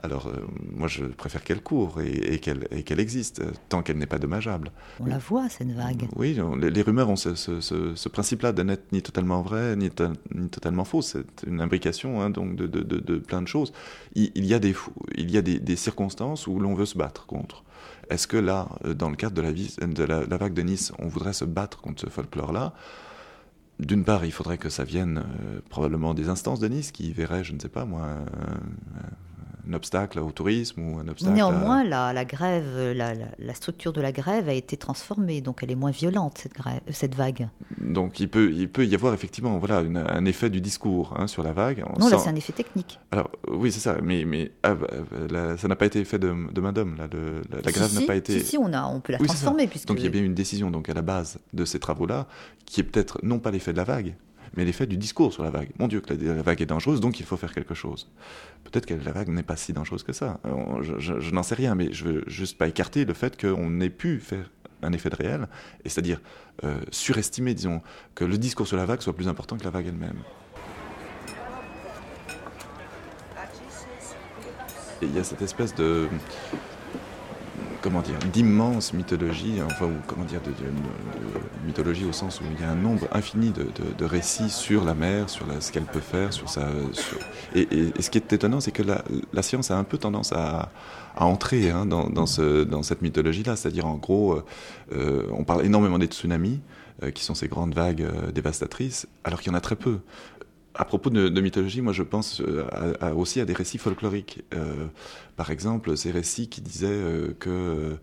Alors, 0.04 0.28
euh, 0.28 0.46
moi, 0.72 0.88
je 0.88 1.06
préfère 1.06 1.44
qu'elle 1.44 1.62
court 1.62 2.00
et, 2.02 2.36
et 2.36 2.40
qu'elle 2.40 2.68
qu 2.86 2.94
existe, 2.94 3.42
tant 3.68 3.82
qu'elle 3.82 3.98
n'est 3.98 4.06
pas 4.06 4.20
dommageable. 4.20 4.72
On 5.00 5.08
la 5.08 5.18
voit, 5.18 5.50
cette 5.50 5.72
vague. 5.72 6.08
Oui, 6.16 6.40
les, 6.60 6.70
les 6.70 6.82
rumeurs 6.84 7.10
ont 7.10 7.16
ce, 7.16 7.34
ce, 7.34 7.62
ce, 7.62 7.96
ce 7.96 8.10
principe-là 8.10 8.52
de 8.52 8.62
n'être 8.62 8.92
ni 8.92 9.02
totalement 9.02 9.42
vrai, 9.42 9.76
ni, 9.76 9.90
to 9.90 10.10
ni 10.36 10.50
totalement 10.50 10.86
faux. 10.86 11.02
C'est 11.02 11.26
une 11.48 11.60
imbrication 11.60 12.22
hein, 12.22 12.30
donc 12.30 12.56
de, 12.56 12.68
de, 12.68 12.84
de, 12.84 13.00
de, 13.00 13.18
plein 13.18 13.42
de 13.42 13.48
choses. 13.48 13.74
Il, 14.14 14.32
il 14.36 14.46
y 14.46 14.54
a 14.54 14.60
des, 14.60 14.76
il 15.16 15.32
y 15.32 15.38
a 15.38 15.42
des, 15.42 15.60
des 15.60 15.76
circonstances 15.76 16.46
où 16.46 16.60
l'on 16.60 16.76
veut 16.76 16.86
se 16.86 16.98
battre 16.98 17.26
contre. 17.26 17.64
Est-ce 18.14 18.28
que 18.28 18.38
là, 18.38 18.70
dans 18.86 19.10
le 19.10 19.16
cadre 19.16 19.34
de 19.34 19.42
la, 19.42 19.52
de 19.52 20.04
la, 20.04 20.38
vague 20.38 20.54
de 20.54 20.62
Nice, 20.62 20.92
on 21.00 21.08
voudrait 21.08 21.34
se 21.34 21.46
battre 21.46 21.82
contre 21.82 22.00
ce 22.00 22.10
folklore-là? 22.12 22.74
D'une 23.80 24.04
part, 24.04 24.24
il 24.24 24.32
faudrait 24.32 24.60
que 24.60 24.70
ça 24.70 24.84
vienne 24.84 25.24
euh, 25.26 25.62
probablement 25.70 26.14
des 26.14 26.30
instances 26.30 26.60
de 26.60 26.68
Nice 26.68 26.92
qui 26.92 27.12
verraient, 27.12 27.44
je 27.44 27.54
ne 27.54 27.60
sais 27.60 27.70
pas 27.70 27.86
moi, 27.86 28.06
un 29.74 29.78
obstacle 29.78 30.20
au 30.20 30.32
tourisme 30.32 30.82
ou 30.82 31.00
un 31.00 31.08
obstacle. 31.08 31.32
à- 31.32 31.36
Néanmoins, 31.36 31.84
la, 31.84 32.14
la 32.14 32.26
grève, 32.26 32.94
la, 32.96 33.54
structure 33.54 33.92
de 33.94 34.02
la 34.02 34.12
grève 34.12 34.48
a 34.50 34.54
été 34.54 34.78
transformée, 34.78 35.42
donc 35.42 35.62
elle 35.64 35.72
est 35.72 35.76
moins 35.76 35.92
violente, 35.92 36.38
cette, 36.38 36.54
grève, 36.54 36.80
euh, 36.88 36.92
cette 36.94 37.16
vague. 37.16 37.50
Donc 37.80 38.20
il 38.20 38.30
peut, 38.30 38.52
il 38.52 38.70
peut 38.70 38.86
y 38.86 38.96
avoir 38.96 39.14
effectivement 39.14 39.58
voilà, 39.58 39.82
une- 39.82 39.98
un 39.98 40.26
effet 40.26 40.50
du 40.50 40.62
discours 40.62 41.14
hein, 41.18 41.28
sur 41.28 41.44
la 41.44 41.54
vague. 41.54 41.84
On 41.96 42.00
non, 42.00 42.08
là, 42.10 42.18
c'est 42.18 42.30
un 42.30 42.36
effet 42.36 42.54
technique. 42.54 43.00
Alors 43.12 43.30
oui, 43.48 43.72
c'est 43.72 43.80
ça, 43.80 43.98
mais, 44.02 44.26
mais 44.26 44.52
ah, 44.64 44.76
bah, 44.76 45.58
ça 45.58 45.68
n'a 45.68 45.76
pas 45.76 45.86
été 45.86 46.04
fait 46.06 46.20
de, 46.20 46.34
de 46.52 46.62
main 46.62 46.72
d'homme. 46.74 46.96
Là, 46.98 47.08
le- 47.12 47.42
la, 47.52 47.62
la 47.62 47.72
Si, 47.72 47.80
grève 47.80 47.94
n'a 47.96 48.02
pas 48.06 48.16
été. 48.16 48.40
Si, 48.40 48.46
si, 48.46 48.58
on, 48.58 48.72
a, 48.74 48.84
on 48.86 49.00
peut 49.00 49.14
la 49.14 49.20
Oui, 49.22 49.28
transformer, 49.28 49.68
puisque... 49.68 49.88
Donc 49.88 49.98
il 50.00 50.04
y 50.04 50.08
a 50.08 50.12
bien 50.12 50.24
une 50.24 50.36
décision 50.36 50.72
donc 50.72 50.90
à 50.90 50.94
la 50.94 51.02
base 51.02 51.40
de 51.54 51.66
ces 51.66 51.80
travaux-là, 51.80 52.28
qui 52.66 52.82
est 52.82 52.84
peut-être 52.84 53.20
non 53.24 53.40
pas 53.40 53.52
l'effet 53.52 53.72
de 53.72 53.78
la 53.78 53.84
vague, 53.84 54.16
mais 54.56 54.66
l'effet 54.66 54.88
du 54.88 54.98
discours 54.98 55.34
sur 55.34 55.44
la 55.44 55.50
vague. 55.50 55.70
Mon 55.80 55.88
Dieu, 55.88 56.02
que 56.02 56.14
la, 56.14 56.42
vague 56.42 56.62
est 56.62 56.66
dangereuse, 56.66 57.00
donc 57.00 57.20
il 57.20 57.26
faut 57.26 57.38
faire 57.38 57.54
quelque 57.54 57.74
chose. 57.74 58.10
Peut-être 58.64 58.86
que 58.86 58.94
la 58.94 59.12
vague 59.12 59.30
n'est 59.30 59.44
pas 59.44 59.56
si 59.56 59.74
dangereuse 59.74 60.04
que 60.04 60.14
ça. 60.14 60.40
Euh, 60.46 60.82
Je, 61.00 61.32
n'en 61.32 61.44
sais 61.44 61.56
rien, 61.56 61.76
mais 61.76 61.92
je 61.92 62.06
veux 62.06 62.24
juste 62.28 62.58
pas 62.58 62.68
écarter 62.68 63.06
le 63.06 63.14
fait 63.14 63.40
qu'on 63.40 63.80
ait 63.82 63.90
pu 63.90 64.20
faire 64.20 64.50
un 64.82 64.92
effet 64.92 65.10
de 65.10 65.16
réel, 65.16 65.48
et 65.86 65.90
c'est-à-dire 65.90 66.20
euh, 66.64 66.82
surestimer, 66.92 67.54
disons, 67.54 67.82
que 68.16 68.26
le 68.26 68.38
discours 68.38 68.68
sur 68.68 68.78
la 68.78 68.86
vague 68.86 69.02
soit 69.02 69.16
plus 69.16 69.28
important 69.28 69.58
que 69.58 69.64
la 69.64 69.70
vague 69.70 69.88
elle-même. 69.88 70.22
Il 75.02 75.14
y 75.14 75.20
a 75.20 75.24
cette 75.24 75.42
espèce 75.42 75.76
de 75.76 76.08
comment 77.84 78.02
dire 78.02 78.18
d'immense 78.32 78.94
mythologie, 78.94 79.62
enfin 79.64 79.86
ou 79.86 79.94
comment 80.08 80.24
dire 80.24 80.40
de, 80.42 80.50
de- 80.52 81.68
mythologie 81.68 82.06
au 82.06 82.14
sens 82.14 82.40
où 82.40 82.46
il 82.56 82.62
y 82.62 82.64
a 82.64 82.72
un 82.72 82.76
nombre 82.76 83.08
infini 83.12 83.52
de, 83.52 84.06
récits 84.06 84.50
sur 84.50 84.86
la 84.86 84.94
mer, 84.94 85.30
sur 85.30 85.46
ce 85.60 85.72
qu'elle 85.72 85.84
peut 85.84 86.00
faire, 86.00 86.32
sur 86.34 86.50
sa. 86.50 86.68
Et, 87.56 87.68
ce 88.00 88.10
qui 88.10 88.18
est 88.18 88.34
étonnant, 88.34 88.60
c'est 88.60 88.72
que 88.72 88.84
la, 88.84 89.42
science 89.42 89.70
a 89.70 89.78
un 89.78 89.84
peu 89.84 89.98
tendance 89.98 90.32
à, 90.34 90.72
entrer 91.16 91.70
hein, 91.70 91.86
dans, 91.86 92.10
dans 92.10 92.26
ce, 92.26 92.64
dans 92.64 92.82
cette 92.82 93.02
mythologie-là, 93.02 93.56
c'est-à-dire 93.56 93.86
en 93.86 93.96
gros, 93.96 94.34
euh, 94.34 94.46
euh, 94.94 95.28
on 95.32 95.44
parle 95.44 95.64
énormément 95.66 96.00
des 96.00 96.08
tsunamis, 96.08 96.60
euh, 97.04 97.12
qui 97.12 97.24
sont 97.24 97.36
ces 97.36 97.48
grandes 97.48 97.76
vagues 97.76 98.08
dévastatrices, 98.34 99.08
alors 99.24 99.42
qu'il 99.42 99.52
y 99.52 99.56
en 99.56 99.58
a 99.58 99.62
très 99.62 99.76
peu. 99.76 100.00
À 100.76 100.86
propos 100.86 101.12
de, 101.12 101.40
mythologie, 101.40 101.82
moi 101.82 101.94
je 101.94 102.02
pense 102.02 102.42
euh, 102.42 103.14
aussi 103.14 103.40
à 103.40 103.46
des 103.46 103.54
récits 103.54 103.78
folkloriques. 103.78 104.42
Euh, 104.56 104.88
par 105.36 105.52
exemple, 105.52 105.96
ces 105.96 106.10
récits 106.10 106.50
qui 106.50 106.62
disaient 106.62 106.88
euh, 106.90 107.34
que 107.40 107.96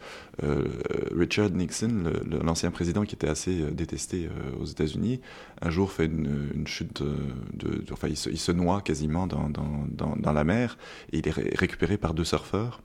euh, 0.44 0.64
Richard 1.10 1.50
Nixon, 1.50 2.04
l'ancien 2.42 2.70
président 2.70 3.04
qui 3.04 3.16
était 3.16 3.28
assez 3.28 3.72
détesté 3.72 4.28
aux 4.60 4.66
États-Unis, 4.66 5.20
un 5.60 5.70
jour 5.70 5.90
fait 5.90 6.06
une, 6.06 6.64
chute 6.66 7.02
de, 7.02 7.84
enfin 7.90 8.06
il 8.08 8.16
se, 8.16 8.52
noie 8.52 8.82
quasiment 8.82 9.26
dans, 9.26 10.32
la 10.32 10.44
mer 10.44 10.78
et 11.12 11.18
il 11.18 11.26
est 11.26 11.32
ré- 11.32 11.52
récupéré 11.56 11.96
par 11.96 12.14
deux 12.14 12.24
surfeurs. 12.24 12.80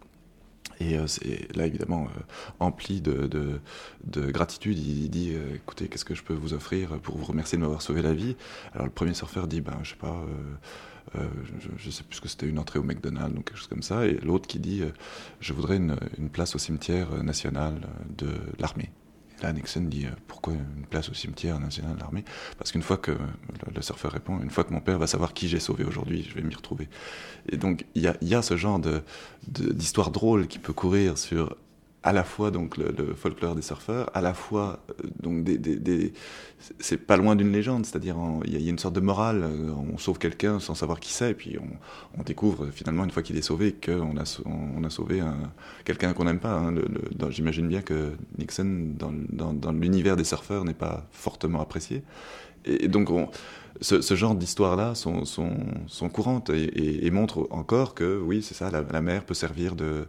Et 0.80 0.98
euh, 0.98 1.08
c'est 1.08 1.56
là 1.56 1.66
évidemment 1.66 2.06
euh, 2.06 2.22
empli 2.60 3.02
de, 3.02 3.28
de, 3.28 3.60
de 4.06 4.32
gratitude, 4.32 4.78
il 4.78 5.10
dit 5.10 5.34
euh, 5.34 5.56
écoutez 5.56 5.88
qu'est-ce 5.88 6.06
que 6.06 6.16
je 6.16 6.24
peux 6.24 6.34
vous 6.34 6.54
offrir 6.54 7.00
pour 7.00 7.18
vous 7.18 7.26
remercier 7.26 7.58
de 7.58 7.62
m'avoir 7.62 7.82
sauvé 7.82 8.02
la 8.02 8.14
vie? 8.14 8.36
Alors 8.74 8.86
le 8.86 8.92
premier 8.92 9.14
surfeur 9.14 9.48
dit 9.48 9.62
ben 9.62 9.78
je 9.84 9.92
sais 9.92 9.96
pas, 9.96 10.26
euh, 11.16 11.28
je, 11.78 11.90
sais 11.90 12.04
plus 12.04 12.18
ce 12.18 12.22
que 12.22 12.28
c'était 12.28 12.48
une 12.48 12.60
entrée 12.60 12.80
au 12.80 12.84
McDonald's 12.84 13.38
ou 13.38 13.42
quelque 13.42 13.58
chose 13.58 13.68
comme 13.68 13.84
ça, 13.84 14.06
et 14.06 14.16
l'autre 14.16 14.48
qui 14.48 14.60
dit 14.60 14.82
je 15.40 15.54
voudrais 15.54 15.78
une, 15.78 15.96
place 16.32 16.56
au 16.56 16.60
cimetière 16.60 17.24
national 17.24 17.88
de 18.18 18.30
l'armée. 18.60 18.90
Là 19.42 19.52
Nixon 19.52 19.82
dit 19.82 20.06
euh, 20.06 20.12
pourquoi 20.28 20.54
une 20.54 20.86
place 20.90 21.10
au 21.10 21.14
cimetière 21.14 21.60
national 21.60 21.96
de 21.96 22.00
l'armée 22.00 22.24
Parce 22.58 22.72
qu'une 22.72 22.82
fois 22.82 22.98
que 22.98 23.12
le, 23.12 23.82
surfeur 23.82 24.12
répond 24.12 24.40
une 24.42 24.50
fois 24.50 24.64
que 24.64 24.74
mon 24.74 24.80
père 24.80 24.98
va 24.98 25.08
savoir 25.08 25.34
qui 25.34 25.48
j'ai 25.48 25.60
sauvé 25.60 25.84
aujourd'hui, 25.84 26.26
je 26.30 26.36
vais 26.36 26.42
m'y 26.42 26.56
retrouver. 26.56 26.88
Et 27.50 27.58
donc 27.58 27.86
il 27.96 28.02
y 28.04 28.36
a, 28.36 28.42
ce 28.42 28.56
genre 28.56 28.80
d'histoire 29.48 30.12
drôle 30.12 30.48
qui 30.48 30.60
peut 30.60 30.74
courir 30.74 31.18
sur 31.18 31.56
à 32.06 32.14
la 32.14 32.24
fois 32.24 32.52
donc 32.52 32.78
le, 32.78 32.94
le 32.98 33.14
folklore 33.16 33.56
des 33.56 33.64
surfeurs, 33.64 34.10
à 34.14 34.22
la 34.22 34.34
fois 34.36 34.80
euh, 34.92 34.94
donc 35.22 35.44
des, 35.44 35.58
des- 35.58 35.78
des- 35.78 36.14
c'est 36.80 36.98
pas 36.98 37.18
loin 37.18 37.36
d'une 37.36 37.52
légende, 37.52 37.86
c'est-à-dire 37.86 38.16
il 38.46 38.56
y, 38.58 38.64
y 38.64 38.68
a 38.68 38.70
une 38.70 38.80
sorte 38.80 38.96
de 38.96 39.02
morale, 39.02 39.44
euh, 39.44 39.72
on 39.94 39.98
sauve 39.98 40.20
quelqu'un 40.20 40.60
sans 40.60 40.76
savoir 40.76 41.00
qui 41.00 41.12
c'est, 41.14 41.32
et 41.32 41.34
puis 41.34 41.58
on, 41.60 42.20
on 42.20 42.24
découvre 42.24 42.68
finalement 42.72 43.04
une 43.06 43.12
fois 43.12 43.24
qu'il 43.24 43.38
est 43.38 43.42
sauvé 43.42 43.74
qu'on 43.74 44.18
a, 44.18 44.40
on 44.46 44.84
a 44.84 44.90
sauvé 44.90 45.20
un- 45.22 45.52
quelqu'un 45.84 46.14
qu'on 46.14 46.26
n'aime 46.26 46.40
pas. 46.40 46.54
hein. 46.60 46.74
J'imagine 47.30 47.68
bien 47.68 47.82
que 47.82 48.14
Nixon 48.38 48.94
dans, 48.98 49.14
dans- 49.30 49.54
dans 49.54 49.72
l'univers 49.72 50.16
des 50.16 50.24
surfeurs 50.24 50.64
n'est 50.66 50.74
pas 50.74 51.08
fortement 51.12 51.62
apprécié, 51.62 52.04
et, 52.66 52.88
donc 52.88 53.10
on, 53.12 53.30
ce, 53.82 54.02
ce 54.02 54.16
genre 54.16 54.36
d'histoires-là 54.36 54.96
sont, 54.96 55.26
sont, 55.26 55.56
sont 55.88 56.10
courantes 56.10 56.50
et, 56.50 57.06
et- 57.08 57.12
montrent 57.12 57.48
encore 57.52 57.94
que 57.96 58.20
oui, 58.20 58.42
c'est 58.44 58.56
ça, 58.56 58.70
la 58.72 59.02
mer 59.02 59.26
peut 59.26 59.34
servir 59.34 59.76
de, 59.76 60.08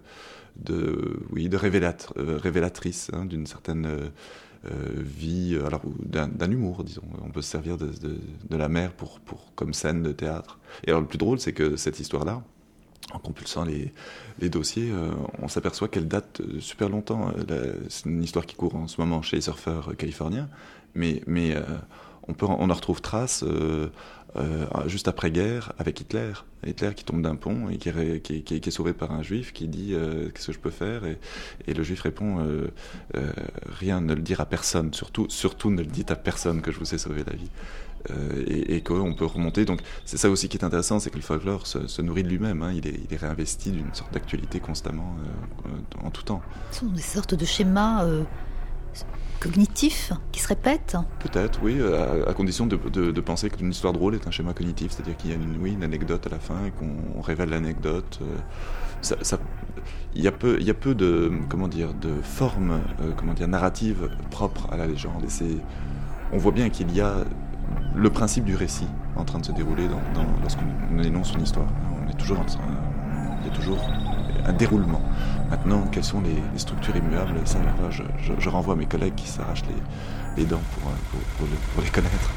de, 0.64 1.20
oui, 1.30 1.48
de 1.48 1.56
euh, 1.56 2.38
révélatrice 2.38 3.10
hein, 3.12 3.24
d'une 3.24 3.46
certaine 3.46 3.86
euh, 3.86 4.08
euh, 4.66 4.70
vie, 4.96 5.58
alors 5.64 5.82
d'un 6.00 6.50
humour, 6.50 6.84
disons. 6.84 7.02
On 7.24 7.30
peut 7.30 7.42
se 7.42 7.50
servir 7.50 7.76
de, 7.76 7.88
la 8.50 8.68
mer 8.68 8.92
pour, 8.92 9.20
pour, 9.20 9.52
comme 9.54 9.74
scène 9.74 10.02
de 10.02 10.12
théâtre. 10.12 10.58
Et 10.84 10.88
alors 10.88 11.00
le 11.00 11.06
plus 11.06 11.18
drôle, 11.18 11.38
c'est 11.38 11.52
que 11.52 11.76
cette 11.76 12.00
histoire-là, 12.00 12.42
en 13.12 13.18
compulsant 13.18 13.64
les, 13.64 13.92
dossiers, 14.48 14.92
on 15.40 15.46
s'aperçoit 15.46 15.86
qu'elle 15.86 16.08
date 16.08 16.42
super 16.58 16.88
longtemps. 16.88 17.32
C'est 17.88 18.06
une 18.06 18.22
histoire 18.24 18.44
qui 18.44 18.56
court 18.56 18.74
en 18.74 18.88
ce 18.88 19.00
moment 19.00 19.22
chez 19.22 19.36
les 19.36 19.42
surfeurs 19.42 19.96
californiens, 19.96 20.48
mais, 20.96 21.22
on, 22.28 22.34
peut, 22.34 22.46
on 22.46 22.70
en 22.70 22.74
retrouve 22.74 23.00
trace 23.00 23.44
euh, 23.44 23.88
euh, 24.36 24.66
juste 24.86 25.08
après-guerre 25.08 25.72
avec 25.78 26.00
Hitler. 26.00 26.32
Hitler 26.66 26.90
qui 26.94 27.04
tombe 27.04 27.22
d'un 27.22 27.36
pont 27.36 27.68
et 27.70 27.78
qui, 27.78 27.88
est, 27.88 28.70
sauvé 28.70 28.92
par 28.92 29.12
un 29.12 29.22
juif 29.22 29.52
qui 29.52 29.68
dit 29.68 29.92
euh, 29.94 30.28
Qu'est-ce 30.30 30.48
que 30.48 30.52
je 30.52 30.58
peux 30.58 30.70
faire 30.70 31.02
et, 31.06 31.74
le 31.74 31.82
juif 31.82 32.02
répond 32.02 32.38
Rien, 33.66 34.00
ne 34.00 34.14
le 34.14 34.22
dire 34.22 34.40
à 34.40 34.46
personne, 34.46 34.92
surtout, 34.92 35.26
surtout 35.30 35.70
ne 35.70 35.82
le 35.82 35.86
dites 35.86 36.10
à 36.10 36.16
personne 36.16 36.60
que 36.60 36.72
je 36.72 36.78
vous 36.78 36.94
ai 36.94 36.98
sauvé 36.98 37.24
la 37.26 37.34
vie. 37.34 37.50
Et, 38.46 38.82
qu'on 38.82 39.14
peut 39.14 39.24
remonter. 39.24 39.64
Donc 39.64 39.80
c'est 40.04 40.16
ça 40.16 40.30
aussi 40.30 40.48
qui 40.48 40.58
est 40.58 40.64
intéressant, 40.64 41.00
c'est 41.00 41.10
que 41.10 41.16
le 41.16 41.22
folklore 41.22 41.66
se, 41.66 42.02
nourrit 42.02 42.22
de 42.22 42.28
lui-même. 42.28 42.62
hein. 42.62 42.72
Il, 42.72 42.86
est, 42.86 43.00
il 43.08 43.12
est 43.12 43.16
réinvesti 43.16 43.70
d'une 43.70 43.92
sorte 43.94 44.12
d'actualité 44.12 44.60
constamment, 44.60 45.16
en 46.04 46.10
tout 46.10 46.22
temps. 46.22 46.42
Ce 46.72 46.80
sont 46.80 46.86
des 46.86 47.02
sortes 47.02 47.34
de 47.34 47.44
schémas 47.44 48.06
euh, 49.04 49.40
cognitifs 49.40 50.12
qui 50.32 50.40
se 50.40 50.48
répètent. 50.48 50.96
Peut-être, 51.20 51.60
oui, 51.62 51.78
à, 51.82 52.30
à 52.30 52.34
condition 52.34 52.66
de, 52.66 52.76
de- 52.76 53.10
de 53.10 53.20
penser 53.20 53.50
qu'une 53.50 53.70
histoire 53.70 53.92
drôle 53.92 54.14
est 54.14 54.26
un 54.26 54.30
schéma 54.30 54.52
cognitif, 54.54 54.92
c'est-à-dire 54.92 55.16
qu'il 55.16 55.30
y 55.30 55.32
a 55.32 55.36
une, 55.36 55.56
anecdote 55.84 56.26
à 56.26 56.30
la 56.30 56.38
fin 56.38 56.64
et 56.66 56.70
qu'on 56.70 57.20
révèle 57.20 57.50
l'anecdote. 57.50 58.20
euh, 58.22 58.36
il 60.14 60.22
y 60.22 60.28
a 60.28 60.32
peu, 60.32 60.56
il 60.58 60.66
y 60.66 60.70
a 60.70 60.74
peu 60.74 60.94
de, 60.94 61.30
comment 61.48 61.68
dire, 61.68 61.92
de 61.94 62.14
formes, 62.22 62.80
euh, 63.02 63.12
comment 63.16 63.34
dire, 63.34 63.46
narratives 63.48 64.08
propres 64.30 64.66
à 64.72 64.76
la 64.76 64.86
légende. 64.86 65.24
Et 65.24 65.28
on 66.32 66.38
voit 66.38 66.52
bien 66.52 66.70
qu'il 66.70 66.90
y 66.94 67.00
a 67.00 67.16
le 67.94 68.10
principe 68.10 68.44
du 68.44 68.56
récit 68.56 68.86
en 69.16 69.24
train 69.24 69.38
de 69.38 69.44
se 69.46 69.52
dérouler 69.52 69.86
lorsqu'on 70.42 70.98
énonce 71.02 71.34
une 71.34 71.42
histoire. 71.42 71.66
On 72.04 72.08
est 72.10 72.16
il 73.40 73.46
y 73.48 73.50
a 73.50 73.54
toujours 73.54 73.78
un 74.46 74.52
déroulement. 74.52 75.02
Maintenant, 75.50 75.84
quelles 75.90 76.04
sont 76.04 76.20
les, 76.20 76.58
structures 76.58 76.96
immuables? 76.96 77.34
Ça, 77.44 77.58
là, 77.58 77.90
je, 77.90 78.48
renvoie 78.48 78.76
mes 78.76 78.86
collègues 78.86 79.14
qui 79.14 79.28
s'arrachent 79.28 79.64
les, 80.36 80.44
dents 80.44 80.60
pour, 80.74 80.90
euh, 80.90 81.46
pour 81.74 81.82
les 81.82 81.90
connaître. 81.90 82.30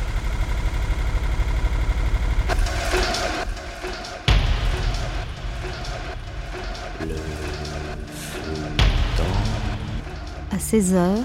À 10.52 10.58
16h, 10.58 11.18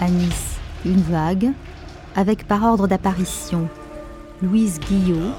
à 0.00 0.08
Nice, 0.08 0.58
une 0.84 1.00
vague, 1.02 1.50
avec 2.16 2.46
par 2.46 2.64
ordre 2.64 2.86
d'apparition 2.86 3.68
Louise 4.42 4.80
Guillot, 4.80 5.32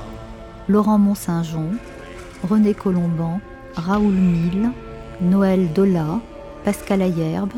Laurent 0.67 0.97
Mont-Saint-Jean, 0.97 1.67
René 2.47 2.73
Colomban, 2.73 3.39
Raoul 3.75 4.13
Mille, 4.13 4.71
Noël 5.21 5.71
Dola, 5.73 6.19
Pascal 6.63 7.01
Ayerbe, 7.01 7.53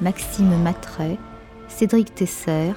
Maxime 0.00 0.62
Matray, 0.62 1.18
Cédric 1.68 2.14
Tesser, 2.14 2.72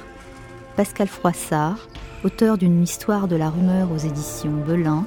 Pascal 0.75 1.07
Froissart, 1.07 1.87
auteur 2.23 2.57
d'une 2.57 2.81
histoire 2.81 3.27
de 3.27 3.35
la 3.35 3.49
rumeur 3.49 3.91
aux 3.91 3.97
éditions 3.97 4.63
Belin, 4.65 5.05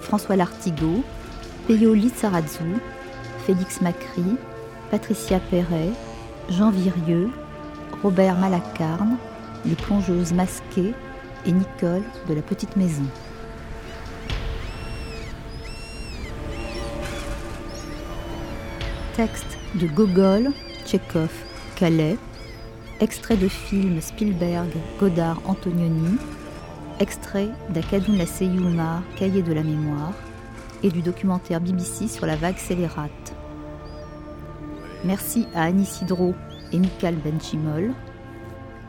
François 0.00 0.36
Lartigot, 0.36 1.02
Peyo 1.66 1.94
Lizarazu, 1.94 2.76
Félix 3.46 3.80
Macri, 3.80 4.36
Patricia 4.90 5.40
Perret, 5.40 5.90
Jean 6.50 6.70
Virieux, 6.70 7.30
Robert 8.02 8.38
Malacarne, 8.38 9.16
les 9.64 9.74
plongeuses 9.74 10.32
masquées 10.32 10.94
et 11.46 11.52
Nicole 11.52 12.02
de 12.28 12.34
la 12.34 12.42
Petite 12.42 12.76
Maison. 12.76 13.06
Texte 19.22 19.56
de 19.76 19.86
Gogol, 19.86 20.50
Tchekhov, 20.84 21.30
Calais. 21.76 22.18
Extrait 22.98 23.36
de 23.36 23.46
film 23.46 24.00
Spielberg, 24.00 24.68
Godard, 24.98 25.40
Antonioni. 25.46 26.18
Extrait 26.98 27.50
d'Akadoun 27.68 28.18
la 28.18 28.26
Seyoumar, 28.26 29.04
Cahier 29.14 29.42
de 29.42 29.52
la 29.52 29.62
mémoire. 29.62 30.12
et 30.82 30.88
du 30.90 31.02
documentaire 31.02 31.60
BBC 31.60 32.08
sur 32.08 32.26
la 32.26 32.34
vague 32.34 32.56
scélérate. 32.56 33.32
Merci 35.04 35.46
à 35.54 35.66
Annie 35.66 35.86
Sidro 35.86 36.34
et 36.72 36.80
Michael 36.80 37.14
Benchimol. 37.14 37.94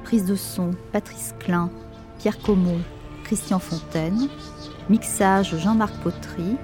Prise 0.03 0.25
de 0.25 0.35
son 0.35 0.71
Patrice 0.91 1.35
Klein, 1.37 1.69
Pierre 2.17 2.39
Comont, 2.39 2.81
Christian 3.23 3.59
Fontaine. 3.59 4.29
Mixage 4.89 5.55
Jean-Marc 5.59 5.93
Potry. 5.97 6.57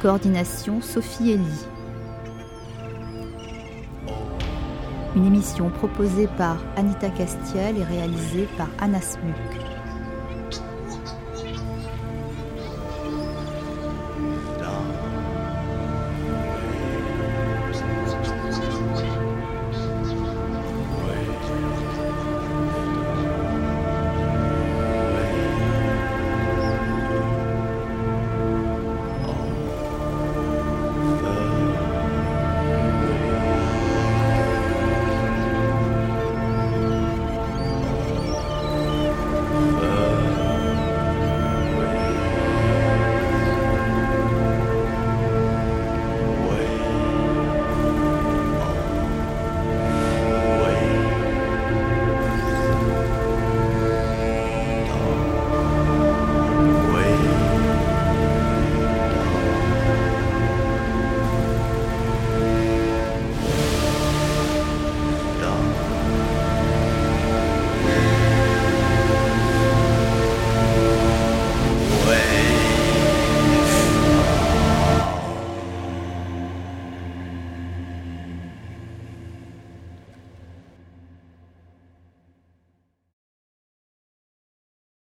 Coordination 0.00 0.80
Sophie 0.80 1.32
Elie. 1.32 1.66
Une 5.16 5.24
émission 5.24 5.70
proposée 5.70 6.28
par 6.36 6.58
Anita 6.76 7.08
Castiel 7.08 7.78
et 7.78 7.84
réalisée 7.84 8.46
par 8.58 8.68
Anna 8.78 9.00
Smuk. 9.00 9.75